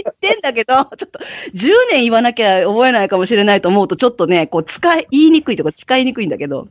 [0.09, 1.19] ってんだけど、 ちょっと、
[1.55, 6.69] 10年言わなきゃ覚えないかもしれないと思うと、ちょっとね、こう、使い、言いにくいとか使いにくいんだけど。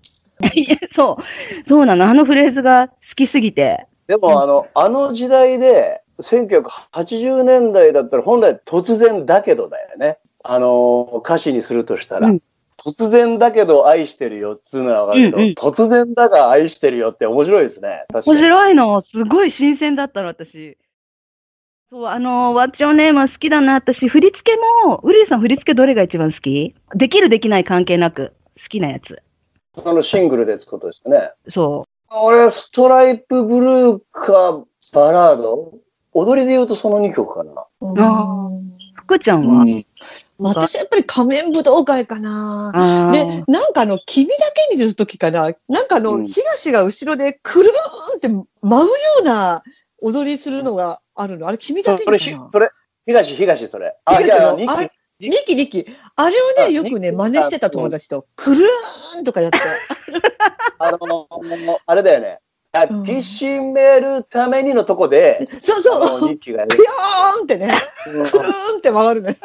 [0.91, 1.69] そう。
[1.69, 2.05] そうなの。
[2.05, 3.85] あのフレーズが好きすぎて。
[4.07, 10.19] でも、あの、あの時代で、1980年代だったら本来突然だけどだよね。
[10.43, 12.27] あの、歌詞にするとしたら。
[12.27, 12.41] うん
[12.75, 18.03] 突然だけど愛してるよっつうのはわかるけど、うんうん突然だが愛してるよって面白いですね。
[18.11, 18.99] 面白いの。
[18.99, 20.77] すごい新鮮だったの、私。
[21.89, 23.75] そう、あの、What's Your Name は好きだな。
[23.75, 26.75] 私、振り付けも、ウリルさん振り付けどれが一番好き？
[26.95, 29.21] できるできない関係なく、好きなやつ。
[29.81, 31.31] そのシングルで作ったですね。
[31.47, 35.75] そ俺、ストライプブルーか、バラード？
[36.13, 37.51] 踊りで言うとその2曲かな。
[37.61, 38.63] あう。
[38.95, 39.85] 福ちゃんは、うん
[40.39, 42.71] 私やっぱり仮面舞踏会かな。
[42.73, 44.33] あでー、なんかあの、君だ
[44.69, 45.51] けに出る時かな。
[45.69, 49.63] なんかあの、うん東が後ろでくるーんって舞うような
[50.01, 51.47] 踊りするのがあるの。
[51.47, 52.17] あれ、君だけにかな。
[52.17, 52.71] ひそれ、
[53.05, 53.95] 東、東、それ。
[54.05, 55.85] あ、い東のあれキニキニキ。
[56.15, 59.59] あれをあね、よくね、真似してた友達と、くるーんとかやって。
[60.79, 61.27] あの、
[61.85, 62.39] あれだよね。
[62.73, 66.29] 抱きしめるためにのとこで、そうあのそう。
[66.29, 67.71] ニッキがやるぴょーんってね、
[68.07, 69.37] うんくるーんって回るね。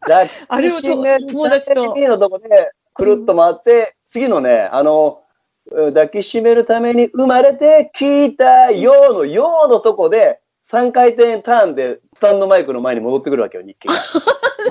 [0.00, 5.22] 抱あれをときしめる友達とためにのとこで、くるっと回って、次のね、あの、
[5.68, 10.38] 抱きしめるために生まれてきたようのようのとこで、
[10.70, 13.94] 3回転ターンでスタンドマイクの前に戻ってくるわけよ、日記が。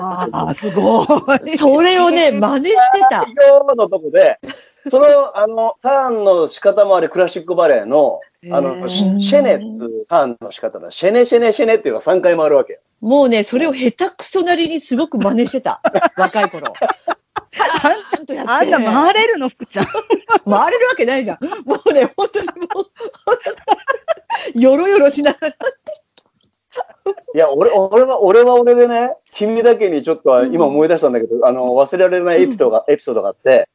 [0.00, 1.56] あー、すごい。
[1.58, 3.18] それをね、真似してた。
[3.46, 4.38] ようのとこで、
[4.90, 10.90] その、あの、ターンの仕方もあれ、クラシックバレエの、あへの、ーシシェネっていうターンの仕方だ。
[10.90, 12.80] シェネシェネシェネっていうのが3回回るわけよ。
[13.00, 15.80] もうね、それを下手くそなりにすごく真似してた。
[16.16, 16.72] 若い頃。
[16.72, 18.50] パーンとやって。
[18.50, 19.86] あんた回れるの、福ちゃん。
[19.86, 21.38] 回れるわけないじゃん。
[21.68, 22.52] もうね、本当にも
[24.54, 25.54] う、よろよろしながら。
[27.34, 33.68] いや、俺、俺は、俺は俺でね、君だけにちょっとは今思い出したんだけど、あの、忘れられないエピソードが、エピソードがあって、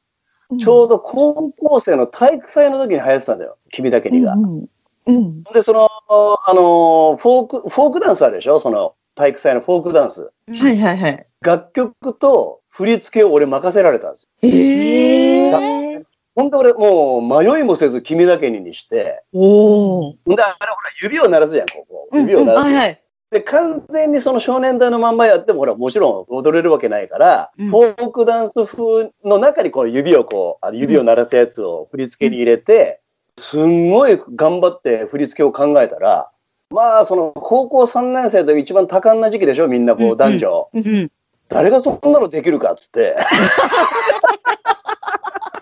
[0.57, 3.57] ちょうど高校生の体育祭の時に流行ってたんだよ。
[3.71, 4.33] 君だけにが。
[4.33, 4.65] うん
[5.07, 5.43] うん。
[5.43, 8.59] で、その、あの、フォーク、フォークダンスあるでしょ？
[8.59, 10.21] その、体育祭のフォークダンス。
[10.21, 10.31] は
[10.69, 11.25] いはいはい。
[11.41, 14.29] 楽曲と振り付けを俺任せられたんですよ。
[14.43, 20.13] えええーほんと俺、もう迷いもせず君だけににして、おー。
[20.13, 22.07] んで、あれほら、指を鳴らすじゃん、ここ。
[22.09, 22.65] うん指を鳴らす。
[22.67, 23.01] はいはい。
[23.31, 32.99] で、完全にその少年隊のまんまやっても、ほら、もちろん踊れるわけないから、うんフォークダンス風の中にこう指をこう、あの指を鳴らすやつを振り付けに入れて、
[33.39, 36.29] すんごい頑張って振り付けを考えたら、
[36.71, 40.69] まあ、その、高校3年生と一番多感な時期でしょ、みんなこう、うんうん男女。
[40.73, 41.11] うん。
[41.47, 43.15] 誰がそんなのできるかっつって。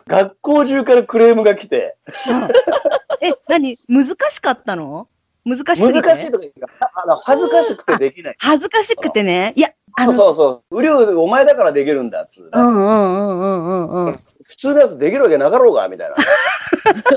[0.07, 1.95] 学校中からクレームが来て、
[3.21, 3.75] え、何？
[3.87, 5.07] 難しかったの？
[5.45, 8.35] 難しすぎて難しいとか言うか恥ずかしくてできない。
[8.39, 9.53] 恥ずかしくてね。
[9.55, 10.77] いや、あそうの、そうそう。
[10.77, 14.13] うりょう、お前だからできるんだっつうね、うんうんうんうんうんうん。
[14.13, 16.15] 普通のやつできるわけなかろうが、みたいな。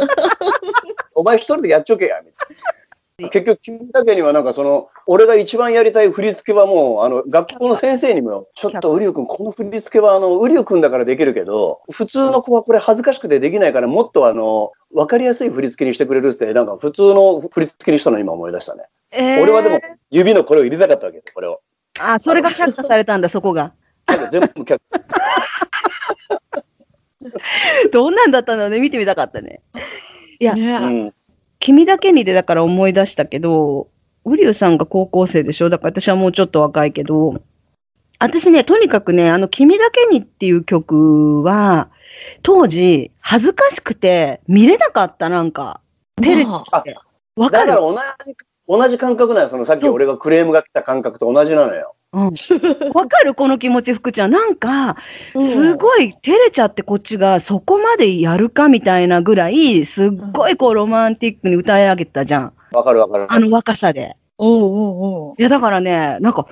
[1.14, 2.81] お前一人でやっちょけや、みたいな。
[3.18, 18.84] 結局、君だけにはなんかその、俺が一番やりたい振り付けはもう、あの、学校の先生にも、ちょっと、ウリュウ君、この振り付けは、あの、ウリュウ君だからできるけど、普通の子はこれ恥ずかしくてできないから、もっとあの、わかりやすい振り付けにしてくれるって、なんか普通の振り付けにしたの今思い出したね。
[19.10, 21.60] えー俺はでも、指のこれを入れたかったわけです、これを。
[22.00, 23.72] あ、それが却下されたんだ、そこが。
[24.06, 24.80] なんか全部却
[27.92, 29.60] どんなんだったんだろうね、見てみたかったね。
[30.40, 31.14] いや、ねうん。
[31.62, 33.88] 君だけにでだから思い出したけど、
[34.24, 35.70] ウリュウさんが高校生でしょ？
[35.70, 37.40] だから私はもうちょっと若いけど、
[38.18, 41.88] 私ね、とにかくね、あの、君だけにっていう曲は、
[42.42, 45.80] 当時、恥ずかしくて見れなかった、なんか。
[46.20, 46.96] テレビまあで。
[47.36, 47.70] わかる？
[47.70, 47.96] だから同
[48.26, 48.36] じ、
[48.68, 49.48] 同じ感覚なのよ。
[49.48, 51.94] そのさっき俺がクレームが来た感覚と同じなのよ。
[52.12, 52.32] うん。
[52.94, 53.34] わかる？
[53.34, 54.30] この気持ち、福ちゃん。
[54.30, 54.96] なんか、
[55.34, 62.52] うんすごい照れちゃってこっちがそこまでやるかみたいなぐらい、すっごいこうロマンティックに歌い上げてたじゃん。
[62.72, 63.26] わかるわかる。
[63.28, 64.16] あの若さで。
[64.38, 66.46] おうおうおういや、だからね、なんか、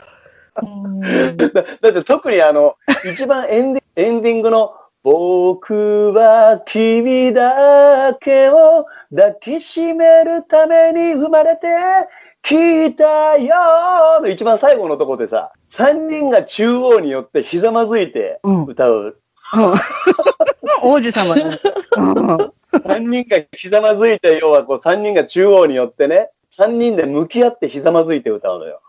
[0.63, 1.01] うん
[1.37, 2.77] だだって特にあの、
[3.13, 11.69] 一番エンディエンディングの、僕は君だけを抱きしめるために生まれて
[12.43, 18.55] きたよの一番最後のとこでさ、三人が中央によってひざまずいてうん。
[18.65, 18.67] うん。
[18.67, 19.17] 歌う。
[20.83, 21.57] 王子様だね。
[21.99, 22.53] うん
[22.87, 28.81] 三人がひざまずいて、要はこう三人が中央によってね、三人で向き合ってひざまずいて歌うのよ。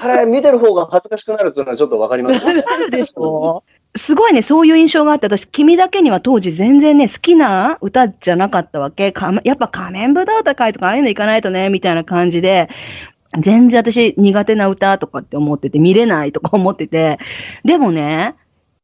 [0.00, 2.46] あれ、見てる方が恥ずかしくなるっていうのはちょっとわかります？
[2.72, 9.12] あるでしょすごいね、そういう印象があって、私、君だけには当時全然ね、好きな歌じゃなかったわけ。
[9.44, 12.70] やっぱ仮面舞踏会とかああいうの行かないとね、みたいな感じで、
[13.40, 17.18] 全然私苦手な歌とかって思ってて、見れないとか思ってて。
[17.64, 18.34] でもね、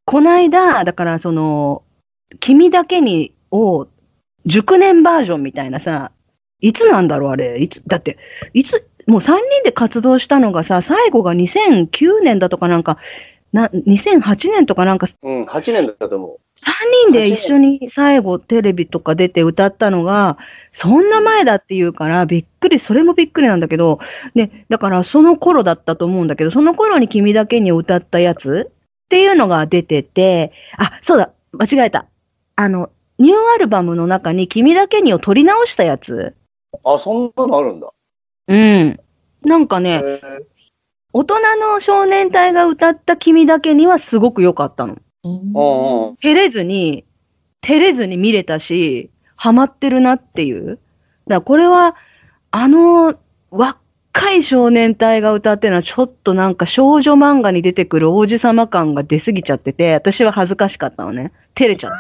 [0.05, 1.83] こないだ、だからその、
[2.41, 3.89] 君だけにを、
[4.45, 6.13] 熟年バージョンみたいなさ、
[6.61, 7.61] いつなんだろうあれ。
[7.61, 8.19] いつ、だって、
[8.53, 12.99] いつ、もう3人で活動したのがさ、最後が2009年だとかなんか、
[13.53, 16.39] な、2008年とかなんかうん、8年だったと思う。
[16.59, 16.71] 3
[17.07, 20.39] 人で一緒に最後テレビとか出て歌ったのが、
[20.73, 24.01] そんな前だっていうから、びっくり、それもびっくりなんだけど、
[24.35, 32.07] ね、だからその頃だったと思うんだけど、その頃に君だけに歌ったやつっていうのが出てて、あ、そうだ、間違えた。
[32.57, 36.35] あの、ニューアルバムの中に君だけにを取り直したやつ。
[36.85, 37.93] あ、そんなのあるんだ。
[38.49, 39.01] うん。
[39.43, 40.43] なんかへね、ー
[41.13, 44.99] 大人の少年隊が歌った君だけにはすごく良かったの。
[46.21, 47.05] 照れずに、
[47.61, 50.67] 照れずに見れたし、ハマってるなっていう。
[50.67, 50.79] だか
[51.27, 51.97] らこれは、
[52.51, 53.15] あの、
[53.51, 61.33] 若い少年隊が歌ってるのはちょっとなんか少女漫画に出てくる王子様感が出すぎちゃってて、私は恥ずかしかったのね。
[61.55, 61.97] 照れちゃって。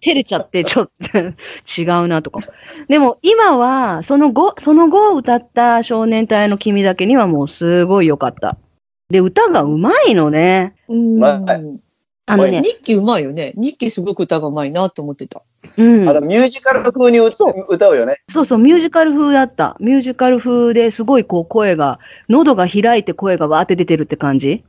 [0.00, 2.40] 照れちゃってちょっと違うなとか。
[2.88, 8.56] でも今は、その後、その後歌った少年隊の君だけにはもうすごい良かった。
[9.10, 10.74] で、歌がうまいのね。
[10.88, 11.60] うんまあ
[12.28, 13.52] あのね、日記うまいよね。
[13.56, 15.42] 日記すごく歌がうまいなと思ってた。
[15.78, 16.12] うんあ。
[16.12, 18.20] の、ミュージカル風に歌そう歌うよね。
[18.32, 19.76] そうそう、ミュージカル風だった。
[19.78, 24.64] ミュージカル風ですごいこう声が、喉が開いて声がわーって出てるって感じ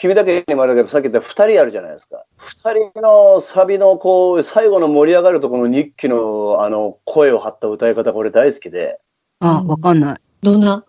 [0.00, 2.24] 君だけにもあるけど、さっき言った二人あるじゃないですか。
[2.38, 8.98] 二人のサビのこう、最後の盛り上がるところの日記のあの、声を張った歌い方、これ大好きで。
[9.40, 10.20] あ、うんわかんない。
[10.42, 10.82] どんな？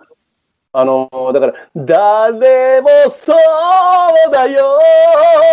[0.71, 4.79] あの、だから、誰もそうだよ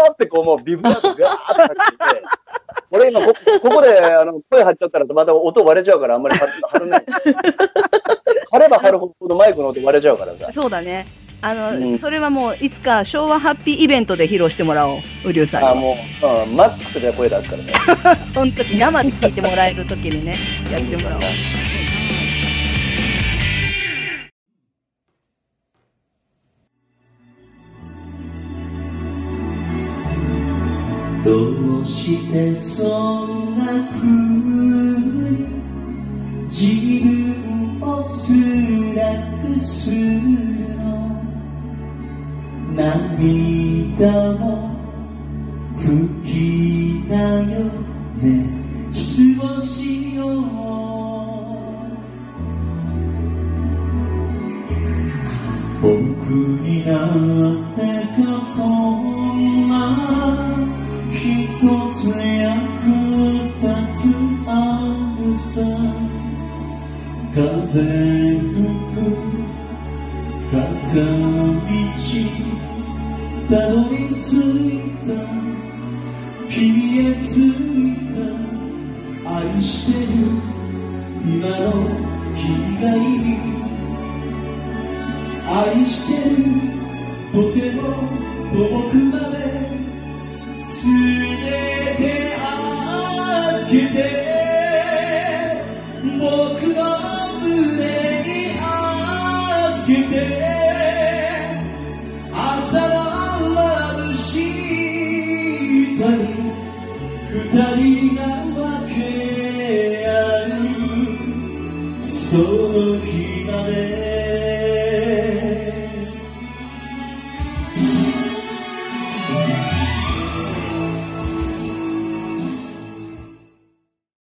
[0.08, 2.22] ーってこうもうビブラートガーッとかけて、
[2.92, 7.04] 俺今こここであの声張っちゃったらまた音割れちゃうからあんまり張張るない。
[8.52, 10.52] 張れば張るほどマイクの音割れちゃうからさ。
[10.52, 11.08] そうだね。
[11.40, 15.68] あの、うんそれはもういつか昭和ハッピーイベントで披露してもらおう、ウリュウさんに。
[15.68, 17.72] あもう、うん、マックスで声出すからね。
[18.34, 20.34] その時生で聞いてもらえる時にね、
[20.70, 21.22] やってもらおう。
[31.24, 35.46] どうしてそんな風に
[36.48, 36.64] 自
[37.04, 38.08] 分を辛
[39.54, 39.96] くする
[40.52, 40.57] の？
[42.78, 44.70] 涙を
[45.76, 47.64] 拭きなよ
[48.22, 48.46] ね。
[48.92, 48.96] 過
[49.56, 50.44] ごしよう。
[55.82, 55.90] 僕
[56.62, 57.87] になって